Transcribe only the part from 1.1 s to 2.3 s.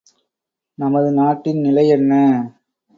நாட்டின் நிலை என்ன?